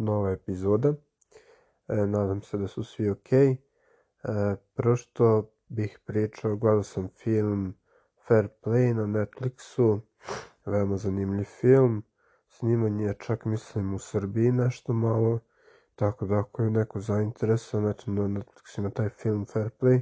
[0.00, 0.94] nova epizoda.
[1.88, 3.32] E, nadam se da su svi ok.
[3.32, 3.58] E,
[4.74, 7.74] prvo što bih pričao, gledao sam film
[8.26, 10.00] Fair Play na Netflixu.
[10.66, 12.02] Veoma zanimljiv film.
[12.48, 15.38] Snimanje je čak mislim u Srbiji nešto malo.
[15.94, 20.00] Tako da ako je neko zainteresovan, eto na Netflixu ima taj film Fair Play.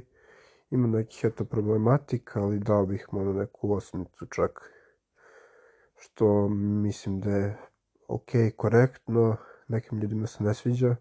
[0.69, 4.71] Ima nekih eto problematika, ali dao bih mu na neku osmicu čak.
[5.95, 7.57] Što mislim da je
[8.07, 9.37] ok, korektno,
[9.69, 10.95] nekim ljudima se ne sviđa,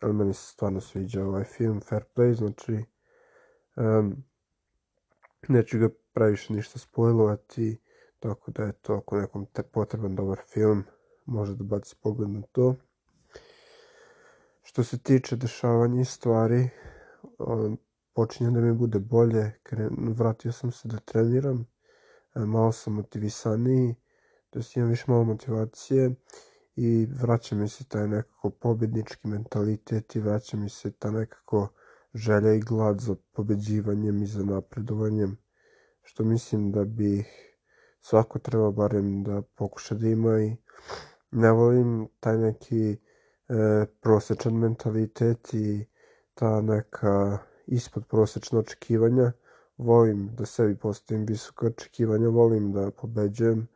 [0.00, 2.84] ali meni se stvarno sviđa ovaj film Fair Play, znači
[3.76, 4.24] um,
[5.48, 7.80] neću ga previše ništa spojlovati,
[8.20, 10.84] tako da je to ako nekom te potreban dobar film,
[11.24, 12.74] može da baci pogled na to.
[14.62, 16.68] Što se tiče dešavanja i stvari,
[17.38, 17.78] um,
[18.14, 21.66] počinje da mi bude bolje, kren, vratio sam se da treniram,
[22.34, 23.94] malo sam motivisaniji,
[24.52, 26.14] da imam više malo motivacije
[26.76, 31.68] i vraća mi se taj nekako pobednički mentalitet i vraća mi se ta nekako
[32.14, 35.36] želja i glad za pobeđivanjem i za napredovanjem,
[36.02, 37.24] što mislim da bi
[38.00, 40.56] svako treba barem da pokuša da ima i
[41.30, 42.96] ne volim taj neki e,
[44.00, 45.86] prosečan mentalitet i
[46.34, 49.32] ta neka ispod prosečna očekivanja,
[49.78, 53.68] volim da sebi postavim visoka očekivanja, volim da pobeđujem,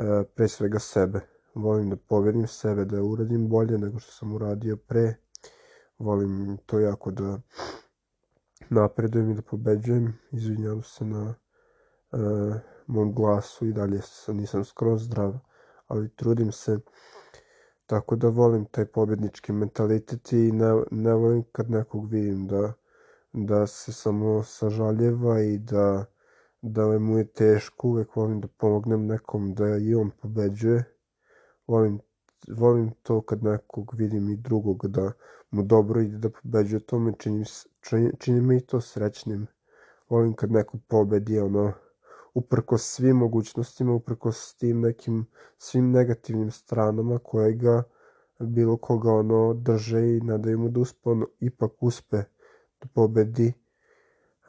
[0.00, 1.20] E, pre svega sebe.
[1.54, 5.14] Volim da poverim sebe, da uradim bolje nego što sam uradio pre.
[5.98, 7.40] Volim to jako da
[8.70, 10.18] napredujem i da pobeđujem.
[10.32, 11.34] Izvinjam se na
[12.12, 12.54] uh,
[12.86, 15.38] mom glasu i dalje nisam skroz zdrav,
[15.86, 16.78] ali trudim se.
[17.86, 22.72] Tako da volim taj pobednički mentalitet i ne, ne volim kad nekog vidim da,
[23.32, 26.04] da se samo sažaljeva i da
[26.62, 30.84] da mu je teško, uvek volim da pomognem nekom da i on pobeđuje.
[31.70, 31.98] Volim,
[32.48, 35.12] volim to kad nekog vidim i drugog da
[35.50, 37.44] mu dobro ide da pobeđuje, to me čini,
[38.18, 39.46] čini, i to srećnim.
[40.08, 41.72] Volim kad neko pobedi, ono,
[42.34, 45.26] uprko svim mogućnostima, uprko s tim nekim
[45.58, 47.82] svim negativnim stranama koje ga
[48.38, 52.16] bilo koga ono drže i nadaju mu da uspe, ono, ipak uspe
[52.80, 53.52] da pobedi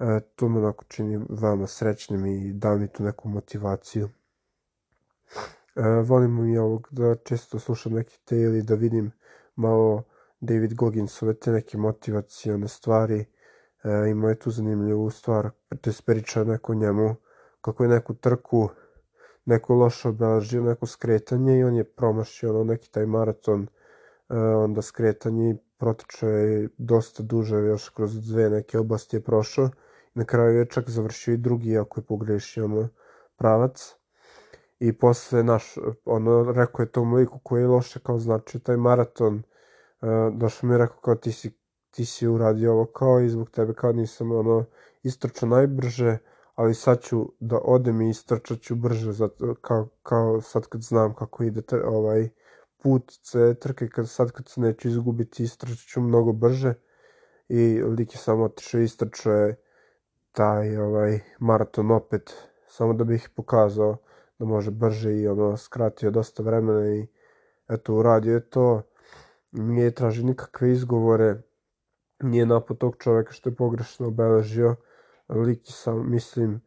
[0.02, 4.10] E, to me onako čini veoma srećnim i da mi tu neku motivaciju.
[5.76, 9.12] E, volim i ovog da često slušam neke te ili da vidim
[9.56, 10.04] malo
[10.40, 13.26] David Gogginsove te neke motivacione stvari.
[13.84, 15.50] E, ima je tu zanimljivu stvar,
[15.82, 17.16] to je priča neko njemu,
[17.62, 18.70] kako je neku trku,
[19.46, 23.68] neko loše obeležio, neko skretanje i on je promašio ono, neki taj maraton,
[24.30, 29.70] e, onda skretanje i protiče je dosta duže, još kroz dve neke oblasti je prošao
[30.14, 32.90] Na kraju je čak završio i drugi, ako je pogrešio ono,
[33.38, 34.01] pravac.
[34.82, 39.36] I posle, naš, ono, rekao je tom liku koji je loše kao znači taj maraton.
[39.36, 41.58] Uh, došao mi je rekao kao ti si,
[41.92, 44.66] ti si uradio ovo kao i zbog tebe kao nisam ono
[45.04, 46.18] istrčao najbrže,
[46.56, 51.16] ali sad ću da odem i istrčat ću brže zato, kao, kao sad kad znam
[51.16, 52.30] kako ide te, ovaj
[52.84, 56.74] put ce trke, kad, sad kad se neću izgubiti istrčat ću mnogo brže
[57.50, 59.56] i lik je samo otišao istrčao je
[60.32, 62.34] taj ovaj maraton opet
[62.68, 63.98] samo da bih pokazao
[64.42, 67.08] da može brže i ono skratio dosta vremena i
[67.70, 68.82] eto uradio je to.
[69.52, 71.42] Nije traži nikakve izgovore.
[72.24, 74.76] Nije napad tog čoveka što je pogrešno obeležio.
[75.30, 76.62] Lik sam mislim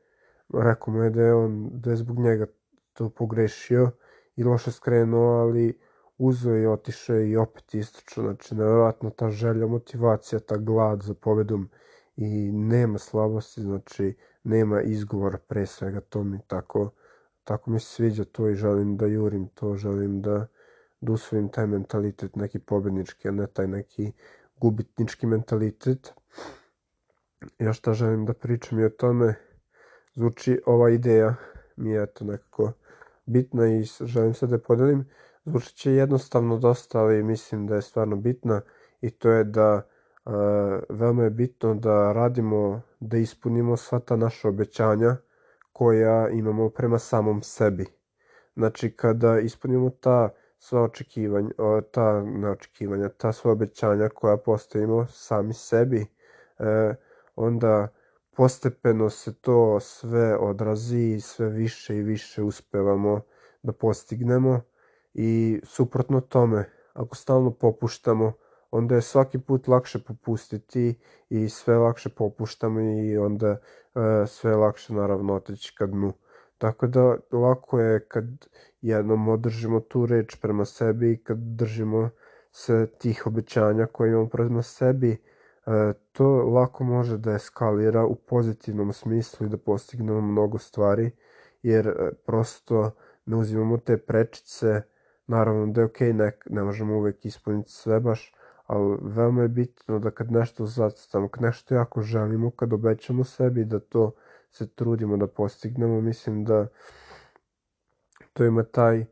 [0.55, 2.47] rekao mu je da je on da je zbog njega
[2.93, 3.91] to pogrešio
[4.37, 5.81] i loše skrenuo ali
[6.19, 11.71] uzeo i otišao i opet istočno znači nevjerojatno ta želja motivacija ta glad za pobedom
[12.17, 16.91] i nema slabosti, znači nema izgovora pre svega, to mi tako,
[17.45, 20.47] tako mi se sviđa to i želim da jurim to, želim da,
[21.01, 24.13] da usvojim taj mentalitet neki pobednički, a ne taj neki
[24.61, 26.13] gubitnički mentalitet.
[27.59, 29.35] Ja šta želim da pričam i o tome,
[30.15, 31.35] zvuči ova ideja
[31.77, 32.73] mi je to nekako
[33.27, 35.09] bitna i želim se da je podelim.
[35.45, 38.61] Zvuči će jednostavno dosta, ali mislim da je stvarno bitna
[39.01, 39.83] i to je da
[40.89, 45.17] veoma je bitno da radimo, da ispunimo sva ta naša obećanja
[45.75, 47.87] koja imamo prema samom sebi.
[48.57, 50.29] Znači, kada ispunimo ta
[50.59, 51.51] sva očekivanja,
[51.91, 56.07] ta neočekivanja, ta sva obećanja koja postavimo sami sebi,
[56.59, 56.95] e,
[57.37, 57.89] onda
[58.37, 63.21] postepeno se to sve odrazi i sve više i više uspevamo
[63.63, 64.61] da postignemo
[65.15, 68.33] i suprotno tome, ako stalno popuštamo,
[68.77, 70.95] onda je svaki put lakše popustiti
[71.29, 73.59] i sve lakše popuštamo i onda e,
[74.27, 76.13] sve lakše naravno otići ka dnu.
[76.59, 78.25] Tako da lako je kad
[78.81, 82.11] jednom održimo tu reč prema sebi i kad držimo
[82.53, 88.93] se tih obećanja koje imamo prema sebi, e, to lako može da eskalira u pozitivnom
[88.93, 91.11] smislu i da postignemo mnogo stvari,
[91.63, 92.91] jer e, prosto
[93.27, 94.83] ne uzimamo te prečice,
[95.27, 98.35] naravno da je okay, ne, ne možemo uvek ispuniti sve baš,
[98.67, 103.65] ali veoma je bitno da kad nešto zacrtamo, kad nešto jako želimo, kad obećamo sebi
[103.65, 104.13] da to
[104.51, 106.67] se trudimo da postignemo, mislim da
[108.33, 109.07] to ima taj, e,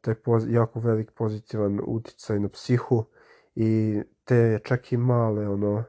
[0.00, 3.04] taj poz, jako velik pozitivan uticaj na psihu
[3.54, 5.84] i te čak i male ono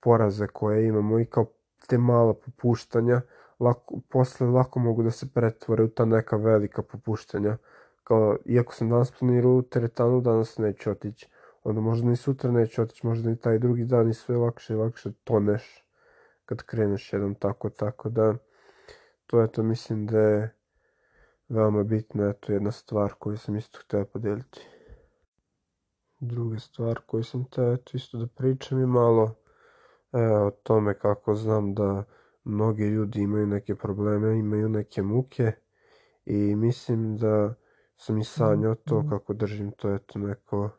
[0.00, 1.46] poraze koje imamo i kao
[1.86, 3.20] te mala popuštanja
[3.60, 7.56] lako, posle lako mogu da se pretvore u ta neka velika popuštanja.
[8.04, 11.28] Kao iako sam danas planirao teretanu danas neću otići
[11.68, 14.76] onda možda ni sutra neće otići, možda ni taj drugi dan i sve lakše i
[14.76, 15.84] lakše toneš
[16.44, 18.34] kad kreneš jednom tako, tako da
[19.26, 20.54] to je to mislim da je
[21.48, 24.60] veoma bitna eto jedna stvar koju sam isto htio podeliti.
[26.20, 29.34] Druga stvar koju sam htio eto isto da pričam je malo
[30.12, 32.04] e, o tome kako znam da
[32.44, 35.52] mnogi ljudi imaju neke probleme, imaju neke muke
[36.24, 37.54] i mislim da
[37.96, 39.08] sam i sanjao to mhm.
[39.08, 40.70] kako držim to eto neko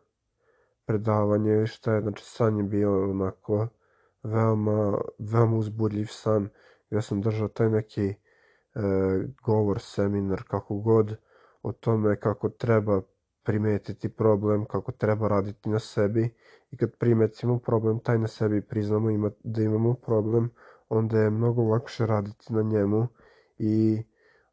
[0.90, 3.68] predavanje ili šta je, znači san je bio onako
[4.24, 6.50] veoma, veoma uzbudljiv san.
[6.90, 8.16] Gdje sam držao taj neki e,
[9.46, 11.16] govor, seminar, kako god,
[11.64, 13.02] o tome kako treba
[13.44, 16.36] primetiti problem, kako treba raditi na sebi.
[16.72, 20.50] I kad primetimo problem, taj na sebi priznamo ima, da imamo problem,
[20.90, 23.08] onda je mnogo lakše raditi na njemu.
[23.58, 24.04] I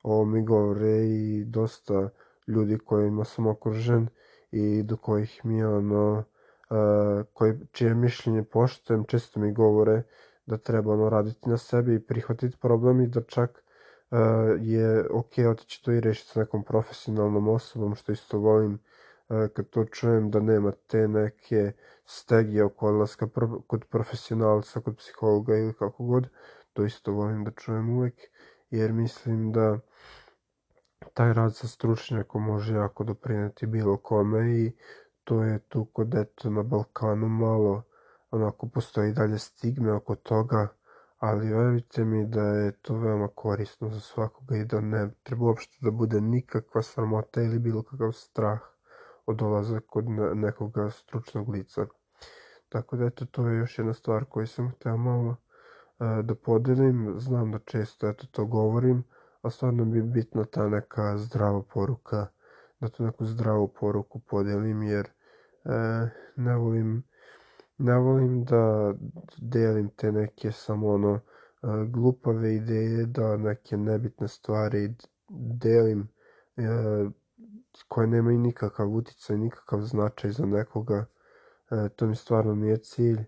[0.03, 2.09] ovo mi govore i dosta
[2.47, 4.09] ljudi kojima sam okružen
[4.51, 6.25] i do kojih mi ono,
[6.71, 10.03] uh, koji, čije mišljenje poštujem, često mi govore
[10.47, 13.65] da treba ono raditi na sebi i prihvatiti problem i da čak
[14.11, 14.19] uh,
[14.61, 19.69] je ok otići to i rešiti sa nekom profesionalnom osobom, što isto volim uh, kad
[19.71, 21.73] to čujem da nema te neke
[22.05, 26.29] stegije oko odlaska pro, kod profesionalca, kod psihologa ili kako god,
[26.73, 28.15] to isto volim da čujem uvek,
[28.71, 29.79] jer mislim da
[31.15, 34.73] taj rad sa stručnjakom može jako doprineti bilo kome i
[35.25, 37.83] to je tu kod eto na Balkanu malo
[38.31, 40.69] onako postoji dalje stigme oko toga,
[41.19, 45.77] ali verujte mi da je to veoma korisno za svakoga i da ne treba uopšte
[45.81, 48.61] da bude nikakva sramota ili bilo kakav strah
[49.27, 50.05] od dolaza kod
[50.35, 51.87] nekoga stručnog lica.
[52.69, 55.37] Tako da eto to je još jedna stvar koju sam hteo malo
[56.01, 57.15] e, da podelim.
[57.19, 59.05] Znam da često eto to govorim,
[59.43, 62.27] a stvarno bi bitna ta neka zdrava poruka,
[62.81, 65.07] da tu neku zdravu poruku podelim, jer
[65.65, 65.71] e,
[66.37, 67.05] ne volim
[67.79, 68.95] ne volim da
[69.39, 71.21] delim te neke samo ono e,
[71.89, 74.95] glupave ideje, da neke nebitne stvari
[75.29, 76.09] delim
[76.57, 76.63] e,
[77.89, 81.07] koje nemaju nikakav uticaj, nikakav značaj za nekoga.
[81.71, 83.21] E, to mi stvarno nije cilj.
[83.21, 83.27] E,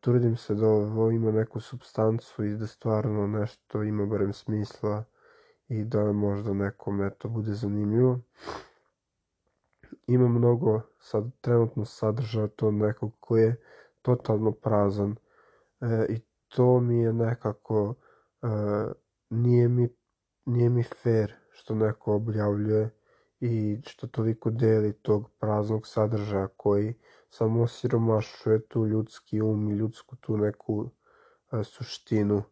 [0.00, 5.04] trudim se da ovo ima neku substancu i da stvarno nešto ima barem smisla
[5.68, 8.20] i da možda nekome to bude zanimljivo.
[10.06, 13.56] Ima mnogo sad trenutno sadržaja to nekog koji je
[14.02, 15.16] totalno prazan
[15.80, 17.94] e, i to mi je nekako
[18.42, 18.46] e,
[19.30, 19.88] nije mi
[20.46, 22.90] nije mi fair što neko objavljuje
[23.40, 26.94] i što toliko deli tog praznog sadržaja koji
[27.30, 30.88] samo osiromašuje tu ljudski um i ljudsku tu neku
[31.52, 32.42] e, suštinu.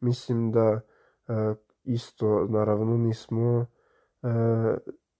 [0.00, 0.80] Mislim da
[1.28, 1.54] e,
[1.86, 3.66] isto naravno nismo
[4.22, 4.28] e,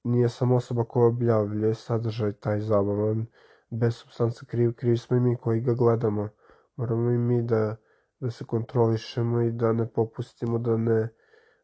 [0.05, 3.27] nije samo osoba koja objavljuje sadržaj taj zabavan
[3.71, 6.29] bez substanca kriv, krivi smo i mi koji ga gledamo
[6.77, 7.77] moramo i mi da,
[8.21, 11.09] da se kontrolišemo i da ne popustimo da ne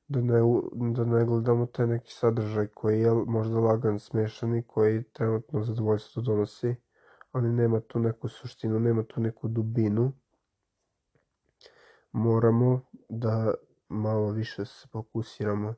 [0.08, 0.40] da ne,
[0.94, 6.22] da ne gledamo taj neki sadržaj koji je možda lagan, smešan i koji trenutno zadovoljstvo
[6.22, 6.74] donosi,
[7.32, 10.12] ali nema tu neku suštinu, nema tu neku dubinu.
[12.12, 13.54] Moramo da
[13.92, 15.74] malo više se fokusiramo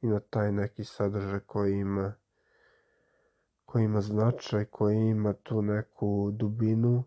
[0.00, 2.14] i na taj neki sadržaj koji ima
[3.74, 7.04] koji ima značaj, koji ima tu neku dubinu,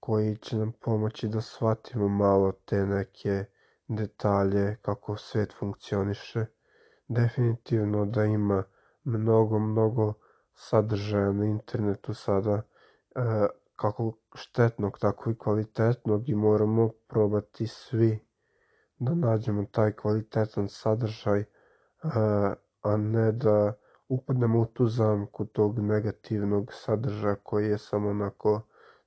[0.00, 3.44] koji će nam pomoći da shvatimo malo te neke
[3.88, 6.46] detalje, kako svet funkcioniše.
[7.08, 8.62] Definitivno da ima
[9.04, 10.12] mnogo, mnogo
[10.54, 12.62] sadržaja na internetu sada,
[13.14, 13.20] e,
[13.76, 18.18] kako štetnog, tako i kvalitetnog i moramo probati svi
[19.00, 21.44] da nađemo taj kvalitetan sadržaj,
[22.82, 23.72] a ne da
[24.08, 28.60] upadnemo u tu zamku tog negativnog sadržaja koji je samo onako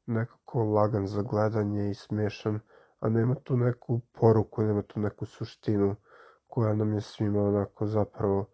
[0.06, 2.60] nekako lagan za gledanje i smešan,
[3.00, 5.96] a nema tu neku poruku, nema tu neku suštinu
[6.48, 8.46] koja nam je svima onako zapravo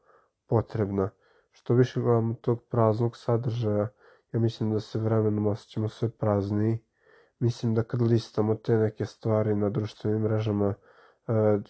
[0.48, 1.10] potrebna.
[1.52, 3.88] Što više gledamo tog praznog sadržaja
[4.32, 6.80] ja mislim da se vremenom osjećamo sve prazniji.
[7.40, 10.74] Mislim da kad listamo te neke stvari na društvenim mrežama,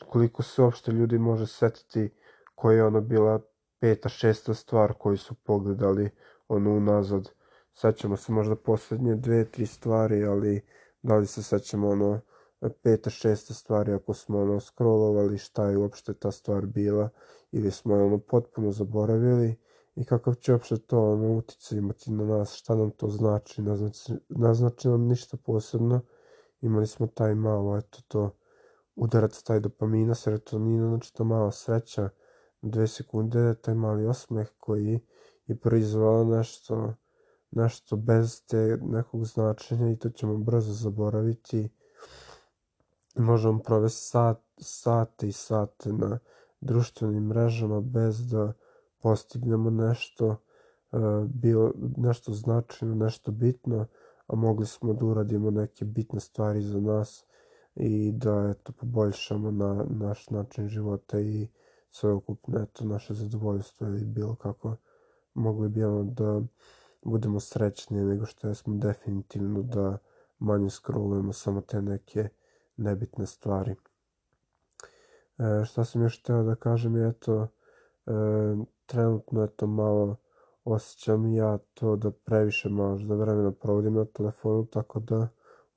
[0.10, 2.10] koliko se uopšte ljudi može setiti
[2.56, 3.40] koja je ono bila
[3.80, 6.10] peta, šesta stvar koju su pogledali
[6.48, 7.30] ono unazad.
[7.74, 10.62] Sećamo se možda poslednje dve, tri stvari, ali
[11.02, 12.22] da li se sećamo ono
[12.84, 17.10] peta, šesta stvari ako smo ono scrollovali šta je uopšte ta stvar bila
[17.52, 19.56] ili smo ono potpuno zaboravili
[19.96, 24.14] i kakav će uopšte to ono utjecaj imati na nas, šta nam to znači, naznači,
[24.30, 26.02] naznači nam ništa posebno.
[26.62, 28.32] Imali smo taj malo, eto to,
[29.00, 32.10] udarac taj dopamina, serotonina, znači to mala sreća,
[32.62, 35.00] dve sekunde, taj mali osmeh koji
[35.48, 36.94] je proizvao nešto,
[37.52, 41.70] nešto bez te nekog značenja i to ćemo brzo zaboraviti.
[43.16, 46.20] Možemo provesti sat, sate i sate na
[46.62, 48.54] društvenim mrežama bez da
[49.02, 50.38] postignemo nešto e,
[51.28, 53.86] bilo nešto značajno, nešto bitno,
[54.28, 57.26] a mogli smo da uradimo neke bitne stvari za nas
[57.76, 61.48] i da eto poboljšamo na naš način života i
[61.92, 64.76] sveukupno eto naše zadovoljstvo ili bilo kako
[65.34, 66.42] mogli bi ono da
[67.04, 69.98] budemo srećni nego što smo definitivno da
[70.40, 72.30] manje scrollujemo samo te neke
[72.78, 73.76] nebitne stvari.
[75.38, 77.48] E, šta sam još hteo da kažem je eto
[78.06, 78.12] e,
[78.86, 80.16] trenutno eto malo
[80.64, 85.28] osjećam ja to da previše možda vremena provodim na telefonu, tako da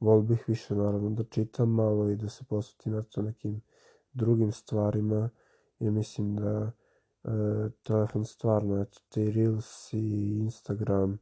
[0.02, 3.62] vol bih više naravno da čitam malo i da se posvetim eto nekim
[4.12, 5.30] drugim stvarima.
[5.78, 6.72] I mislim da
[7.24, 7.30] e,
[7.82, 11.18] telefon stvarno, eto te Reels i Instagram,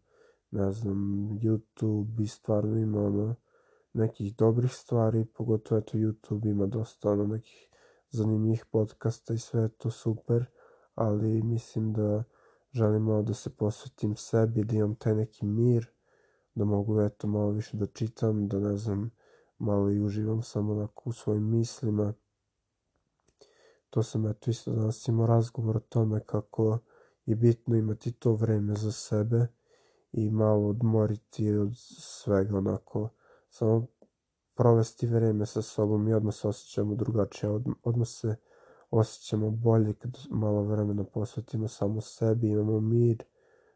[0.51, 3.35] ne znam, YouTube i stvarno ima ono
[3.93, 7.69] nekih dobrih stvari, pogotovo eto YouTube ima dosta ono nekih
[8.11, 10.45] zanimljivih podcasta i sve je to super
[10.95, 12.25] ali mislim da
[12.73, 15.91] želim malo da se posvetim sebi, da imam taj neki mir,
[16.61, 19.11] da mogu eto malo više da čitam, da ne znam,
[19.59, 22.15] malo i uživam samo onako u svojim mislima.
[23.91, 26.79] To sam eto isto danas imao razgovor o tome kako
[27.27, 29.47] je bitno imati to vreme za sebe
[30.13, 33.09] i malo odmoriti od svega onako,
[33.51, 33.87] samo
[34.55, 37.53] provesti vreme sa sobom i odmah se osjećamo drugačije,
[37.83, 38.37] odmah se
[38.91, 43.25] osjećamo bolje kad malo vremena posvetimo samo sebi, imamo mir,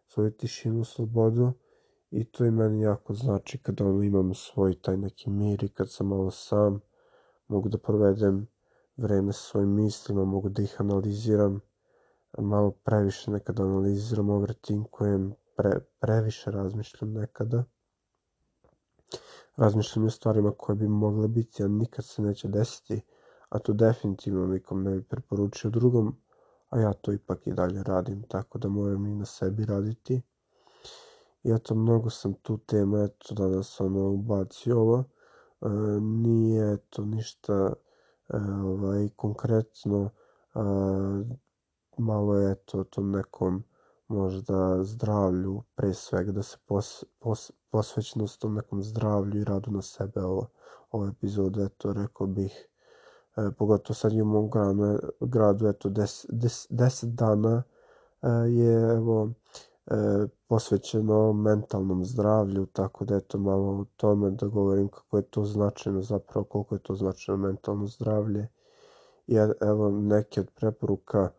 [0.06, 1.52] svoju tišinu, slobodu
[2.20, 5.90] i to i meni jako znači kad ono imam svoj taj neki mir i kad
[5.90, 6.80] sam malo sam,
[7.48, 8.46] mogu da provedem
[8.96, 11.60] vreme sa svojim mislima, mogu da ih analiziram,
[12.38, 17.64] malo previše nekada analiziram, overtinkujem, pre, previše razmišljam nekada.
[19.56, 23.02] Razmišljam o stvarima koje bi mogle biti, a nikad se neće desiti
[23.54, 26.16] a to definitivno nikom ne bi preporučio drugom,
[26.70, 30.22] a ja to ipak i dalje radim, tako da moram i na sebi raditi.
[31.44, 35.04] I eto, mnogo sam tu temu, eto, danas ono, ubacio ovo.
[35.60, 35.68] E,
[36.00, 37.72] nije, eto, ništa
[38.28, 40.10] e, ovaj, konkretno,
[40.54, 40.60] e,
[41.98, 43.64] malo je, eto, tom nekom
[44.08, 49.82] možda zdravlju, pre svega da se pos, pos, posvećenost tom nekom zdravlju i radu na
[49.82, 50.46] sebe ovo,
[50.90, 52.68] ovo epizode, eto, rekao bih,
[53.36, 57.62] e, pogotovo sad u mom gradu, gradu eto, 10 des, des dana
[58.22, 59.73] e, je evo, e,
[60.48, 66.02] posvećeno mentalnom zdravlju, tako da eto malo o tome da govorim kako je to značajno
[66.02, 68.48] zapravo, koliko je to značajno mentalno zdravlje.
[69.26, 71.30] I evo neke od preporuka,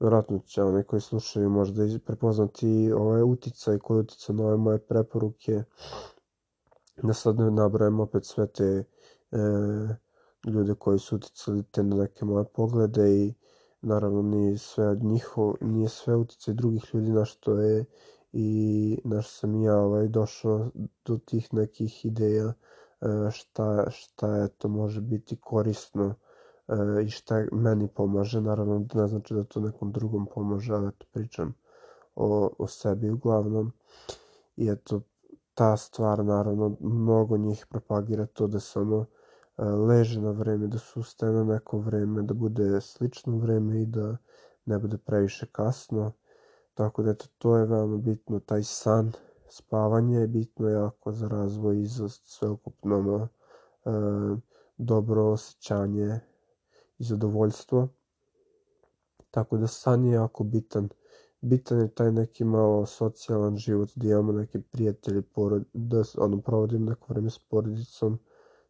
[0.00, 5.62] vjerojatno će oni koji slušaju možda prepoznati ovaj uticaj koji utica na ove moje preporuke.
[7.02, 8.84] Da sad ne nabrajem opet sve te e,
[10.46, 13.34] ljude koji su uticali te na neke moje poglede i
[13.82, 17.84] naravno nije sve od njihov, nije sve uticaj drugih ljudi na što je
[18.32, 20.70] i na što sam ja ovaj, došao
[21.04, 22.52] do tih nekih ideja
[23.00, 26.14] e, šta, šta je to može biti korisno
[26.68, 26.74] e,
[27.04, 31.54] i šta meni pomaže, naravno ne znači da to nekom drugom pomaže, ali eto pričam
[32.14, 33.72] o, o sebi uglavnom.
[34.56, 35.00] I eto
[35.54, 39.21] ta stvar naravno mnogo njih propagira to da samo E,
[39.58, 44.16] leže na vreme, da se ustaje na neko vreme, da bude slično vreme i da
[44.66, 46.12] ne bude previše kasno.
[46.74, 49.12] Tako da eto, to je veoma bitno, taj san,
[49.48, 53.28] spavanje je bitno jako za razvoj i za sveukupno no,
[53.84, 53.90] e,
[54.76, 56.20] dobro osjećanje
[56.98, 57.88] i zadovoljstvo.
[59.30, 60.88] Tako da san je jako bitan.
[61.40, 66.84] Bitan je taj neki malo socijalan život, da imamo neke prijatelje, porod, da ono, provodim
[66.84, 68.18] neko vreme s porodicom,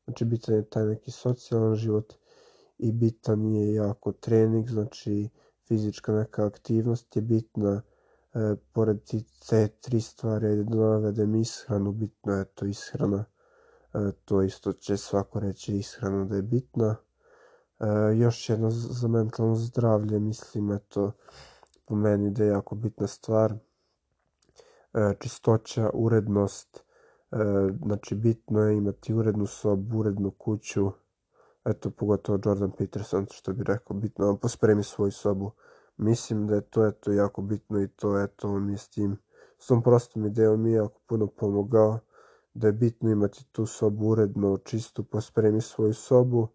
[0.04, 2.14] Znači bitan je taj neki socijalan život
[2.78, 5.28] i bitan je jako trening, znači
[5.68, 7.82] fizička neka aktivnost je bitna,
[8.35, 8.99] e, pored
[9.49, 13.25] te tri stvari, ajde da navedem ishranu, bitno je to ishrana.
[13.94, 16.97] E, to isto će svako reći ishrana da je bitna.
[17.80, 21.12] E, još jedno za mentalno zdravlje, mislim, eto,
[21.85, 23.54] po meni da je jako bitna stvar.
[24.94, 26.85] E, čistoća, urednost,
[27.85, 30.91] znači bitno je imati urednu sobu, urednu kuću,
[31.65, 35.51] eto, pogotovo Jordan Peterson, što bi rekao, bitno on pospremi svoju sobu.
[35.97, 39.17] Mislim da je to, eto, jako bitno i to, eto, on mi s tim,
[39.59, 41.99] s tom prostom idejom mi je jako puno pomogao,
[42.55, 46.49] da je bitno imati tu sobu uredno, čistu, pospremi svoju sobu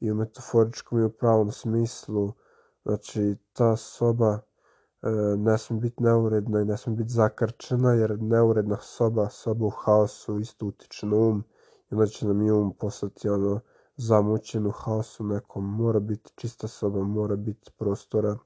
[0.00, 2.32] i u metaforičkom i u pravom smislu,
[2.84, 4.53] znači, ta soba e,
[5.36, 10.38] ne sme biti neuredna i ne sme biti zakrčena, jer neuredna soba, soba u haosu
[10.38, 11.44] isto utiče na um
[11.90, 13.60] i onda će nam i um postati ono,
[13.96, 18.36] zamućen u haosu nekom, mora biti čista soba, mora biti prostora.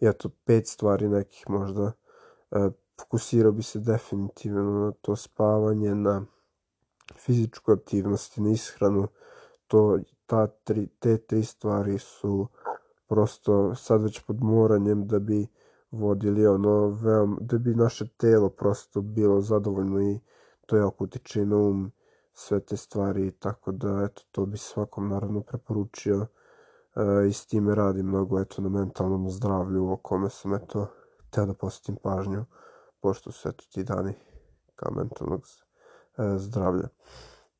[0.00, 1.92] I eto, pet stvari nekih možda.
[2.50, 2.70] E,
[3.00, 6.24] fokusirao bi se definitivno na to spavanje, na
[7.16, 9.08] fizičku aktivnost i na ishranu.
[9.66, 12.48] To, ta tri, te tri stvari su
[13.12, 15.46] prosto sad već pod moranjem da bi
[15.90, 20.20] vodili ono veoma, da bi naše telo prosto bilo zadovoljno i
[20.66, 21.92] to jako utiče na um
[22.32, 26.26] sve te stvari, tako da eto, to bi svakom naravno preporučio
[26.96, 30.86] e, i s time radim mnogo eto, na mentalnom zdravlju o kome sam eto,
[31.30, 32.44] teo da posjetim pažnju,
[33.00, 34.14] pošto su eto ti dani
[34.76, 36.88] kao mentalnog e, zdravlja.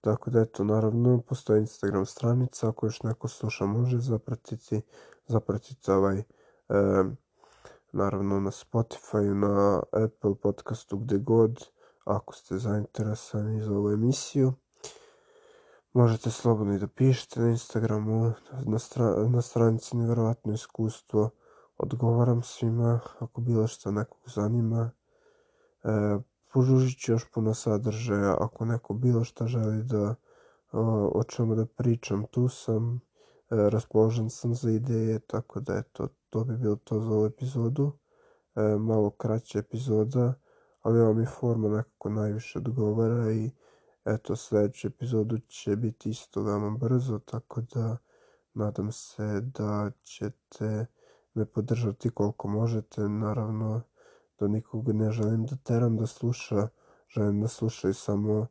[0.02, 4.80] Tako da eto, naravno, postoji Instagram stranica, ako još neko sluša može zapratiti,
[5.26, 6.24] zapratite ovaj, e,
[7.92, 11.68] naravno na Spotify, na Apple podcastu, gde god,
[12.04, 14.52] ako ste zainteresani za ovu emisiju.
[15.92, 18.32] Možete slobodno i da pišete na Instagramu,
[18.66, 21.30] na, stra na stranici Neverovatno iskustvo.
[21.78, 24.90] Odgovaram svima ako bilo što nekog zanima.
[25.84, 26.18] E,
[26.52, 28.36] požužit ću još puno sadržaja.
[28.40, 30.14] Ako neko bilo što želi da
[30.72, 32.94] o, čemu da pričam, tu sam.
[32.94, 33.00] E,
[33.70, 37.92] raspoložen sam za ideje, tako da eto, to bi bilo to za ovu epizodu.
[38.56, 40.34] E, malo kraća epizoda,
[40.82, 43.50] ali ova mi forma nekako najviše odgovara i
[44.04, 47.96] Eto, sljedeću epizodu će biti isto veoma brzo, tako da
[48.54, 50.86] nadam se da ćete
[51.34, 53.00] me podržati koliko možete.
[53.08, 53.80] Naravno,
[54.42, 56.68] da nikog ne želim da teram da sluša,
[57.08, 58.46] želim da slušaju samo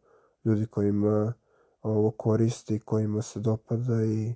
[0.45, 1.33] ljudi kojima
[1.81, 4.35] ovo koristi, kojima se dopada i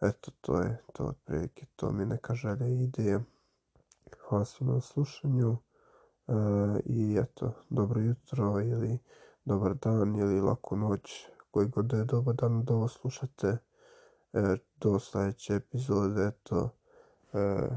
[0.00, 3.20] eto, to je to otprilike, to mi neka želja i ideja.
[4.28, 6.32] Hvala svima na slušanju e,
[6.84, 8.98] i eto, dobro jutro ili
[9.44, 13.58] dobar dan ili laku noć, koji god da je dobar dan da ovo slušate.
[14.32, 16.70] E, do sljedeće epizode, eto,
[17.32, 17.68] e,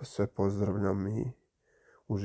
[0.00, 1.32] sve pozdravljam i
[2.10, 2.18] au